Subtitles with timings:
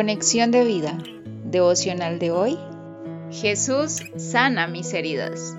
[0.00, 0.96] Conexión de vida.
[1.44, 2.58] Devocional de hoy.
[3.30, 5.54] Jesús sana mis heridas.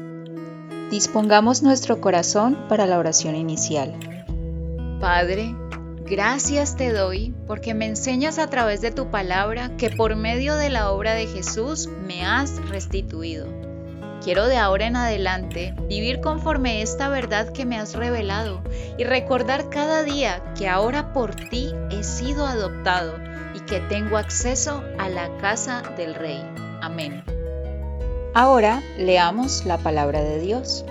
[0.90, 3.94] Dispongamos nuestro corazón para la oración inicial.
[5.00, 5.56] Padre,
[6.10, 10.72] gracias te doy porque me enseñas a través de tu palabra que por medio de
[10.72, 13.46] la obra de Jesús me has restituido.
[14.24, 18.64] Quiero de ahora en adelante vivir conforme esta verdad que me has revelado
[18.98, 24.84] y recordar cada día que ahora por ti he sido adoptado y que tengo acceso
[24.98, 26.42] a la casa del Rey.
[26.82, 27.24] Amén.
[28.34, 30.86] Ahora leamos la palabra de Dios.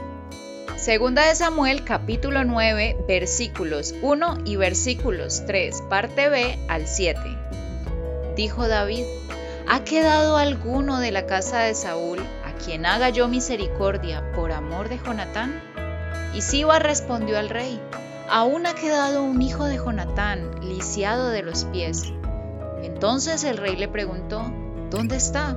[0.77, 7.21] Segunda de Samuel capítulo 9 versículos 1 y versículos 3 parte B al 7.
[8.37, 9.05] Dijo David,
[9.69, 14.89] ¿ha quedado alguno de la casa de Saúl a quien haga yo misericordia por amor
[14.89, 15.63] de Jonatán?
[16.35, 17.81] Y Siba respondió al rey,
[18.31, 22.13] aún ha quedado un hijo de Jonatán, lisiado de los pies.
[23.01, 24.43] Entonces el rey le preguntó,
[24.91, 25.57] ¿dónde está?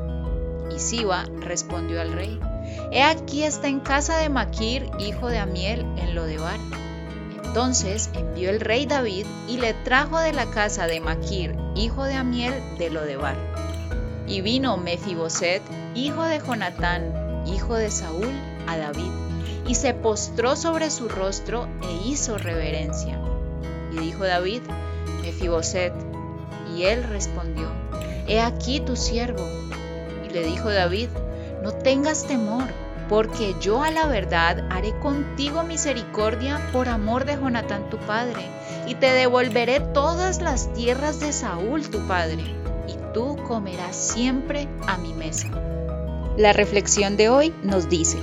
[0.74, 2.40] Y Siba respondió al rey,
[2.90, 6.58] He aquí está en casa de Maquir, hijo de Amiel, en Lodebar.
[7.44, 12.14] Entonces envió el rey David y le trajo de la casa de Maquir, hijo de
[12.14, 13.36] Amiel, de Lodebar.
[14.26, 15.62] Y vino Mefiboset,
[15.96, 18.32] hijo de Jonatán, hijo de Saúl,
[18.68, 19.12] a David,
[19.68, 23.20] y se postró sobre su rostro e hizo reverencia.
[23.92, 24.62] Y dijo David,
[25.22, 25.94] Mefiboset,
[26.76, 27.72] y él respondió,
[28.28, 29.44] He aquí tu siervo
[30.34, 31.10] le dijo David,
[31.62, 32.66] no tengas temor,
[33.08, 38.42] porque yo a la verdad haré contigo misericordia por amor de Jonatán tu padre,
[38.88, 42.44] y te devolveré todas las tierras de Saúl tu padre,
[42.88, 45.50] y tú comerás siempre a mi mesa.
[46.36, 48.18] La reflexión de hoy nos dice,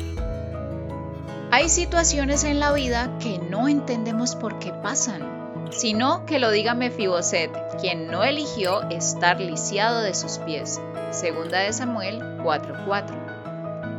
[1.53, 5.40] hay situaciones en la vida que no entendemos por qué pasan
[5.71, 10.81] sino que lo diga Mefiboset, quien no eligió estar lisiado de sus pies.
[11.11, 13.17] Segunda de Samuel 4:4.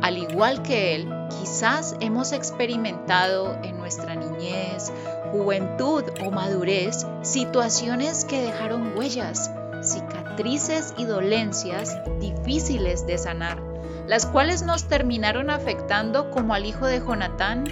[0.02, 1.08] Al igual que él,
[1.40, 4.92] quizás hemos experimentado en nuestra niñez,
[5.30, 9.50] juventud o madurez situaciones que dejaron huellas,
[9.82, 13.62] cicatrices y dolencias difíciles de sanar,
[14.06, 17.64] las cuales nos terminaron afectando como al hijo de Jonatán,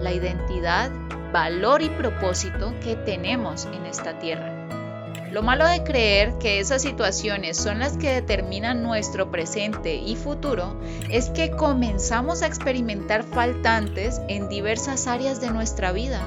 [0.00, 0.90] la identidad
[1.32, 4.58] valor y propósito que tenemos en esta tierra.
[5.30, 10.80] Lo malo de creer que esas situaciones son las que determinan nuestro presente y futuro
[11.10, 16.22] es que comenzamos a experimentar faltantes en diversas áreas de nuestra vida,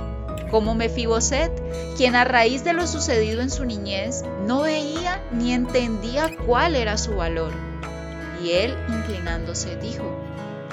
[0.51, 1.51] como Mefiboset,
[1.97, 6.97] quien a raíz de lo sucedido en su niñez no veía ni entendía cuál era
[6.97, 7.53] su valor.
[8.44, 10.03] Y él, inclinándose, dijo,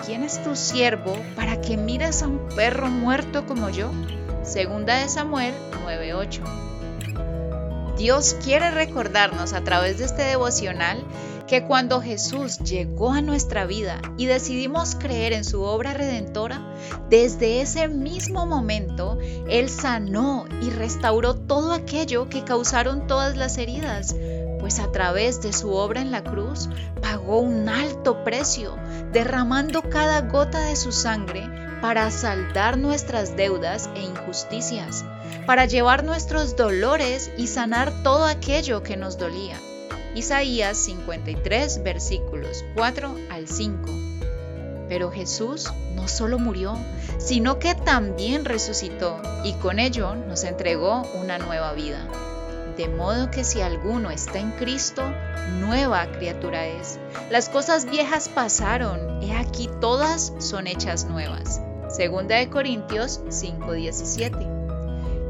[0.05, 3.91] ¿quién es tu siervo para que mires a un perro muerto como yo?
[4.43, 5.55] Segunda de Samuel
[5.85, 6.43] 9:8.
[7.97, 11.05] Dios quiere recordarnos a través de este devocional
[11.49, 16.63] que cuando Jesús llegó a nuestra vida y decidimos creer en su obra redentora,
[17.09, 24.15] desde ese mismo momento Él sanó y restauró todo aquello que causaron todas las heridas,
[24.69, 26.69] pues a través de su obra en la cruz
[27.01, 28.77] pagó un alto precio,
[29.13, 31.49] derramando cada gota de su sangre
[31.81, 35.07] para saldar nuestras deudas e injusticias,
[35.47, 39.59] para llevar nuestros dolores y sanar todo aquello que nos dolía.
[40.15, 43.89] Isaías 53 versículos 4 al 5.
[44.87, 46.77] Pero Jesús no solo murió,
[47.17, 52.07] sino que también resucitó y con ello nos entregó una nueva vida.
[52.79, 55.03] De modo que si alguno está en Cristo,
[55.59, 57.01] nueva criatura es.
[57.29, 61.61] Las cosas viejas pasaron, he aquí todas son hechas nuevas.
[61.89, 64.47] Segunda de Corintios 5:17.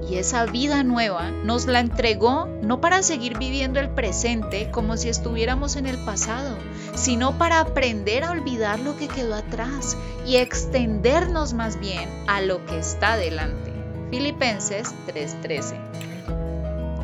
[0.06, 5.08] Y esa vida nueva nos la entregó no para seguir viviendo el presente como si
[5.08, 6.54] estuviéramos en el pasado,
[6.94, 12.62] sino para aprender a olvidar lo que quedó atrás y extendernos más bien a lo
[12.66, 13.72] que está delante.
[14.10, 15.87] Filipenses 3:13.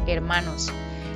[0.06, 0.70] Hermanos,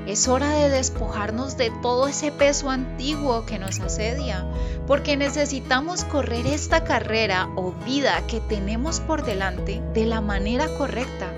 [0.06, 4.46] es hora de despojarnos de todo ese peso antiguo que nos asedia,
[4.86, 11.30] porque necesitamos correr esta carrera o vida que tenemos por delante de la manera correcta,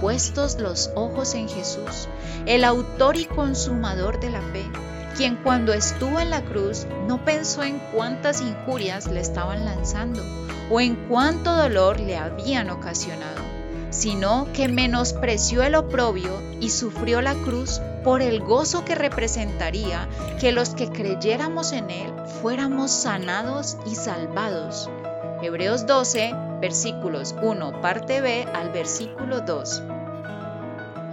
[0.00, 2.08] puestos los ojos en Jesús,
[2.46, 4.64] el autor y consumador de la fe,
[5.16, 10.22] quien cuando estuvo en la cruz no pensó en cuántas injurias le estaban lanzando
[10.70, 13.45] o en cuánto dolor le habían ocasionado,
[13.90, 16.30] sino que menospreció el oprobio
[16.60, 20.08] y sufrió la cruz por el gozo que representaría
[20.40, 24.88] que los que creyéramos en Él fuéramos sanados y salvados.
[25.42, 29.82] Hebreos 12, versículos 1, parte B al versículo 2.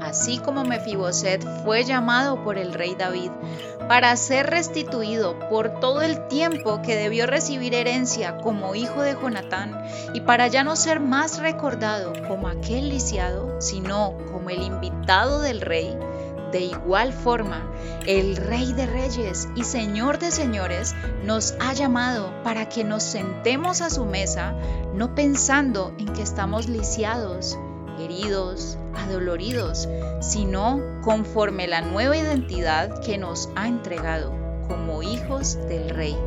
[0.04, 3.32] Así como Mefiboset fue llamado por el rey David,
[3.88, 9.84] para ser restituido por todo el tiempo que debió recibir herencia como hijo de Jonatán,
[10.14, 15.62] y para ya no ser más recordado como aquel lisiado, sino como el invitado del
[15.62, 15.98] rey,
[16.54, 17.68] de igual forma,
[18.06, 23.82] el Rey de Reyes y Señor de Señores nos ha llamado para que nos sentemos
[23.82, 24.54] a su mesa,
[24.94, 27.58] no pensando en que estamos lisiados,
[28.00, 29.88] heridos, adoloridos,
[30.22, 34.32] sino conforme la nueva identidad que nos ha entregado
[34.68, 36.18] como hijos del Rey.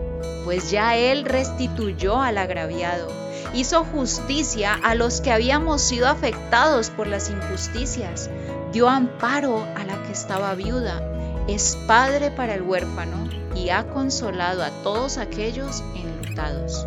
[0.44, 3.08] Pues ya Él restituyó al agraviado,
[3.54, 8.30] hizo justicia a los que habíamos sido afectados por las injusticias,
[8.72, 11.02] dio amparo a la que estaba viuda,
[11.48, 16.86] es padre para el huérfano y ha consolado a todos aquellos enlutados.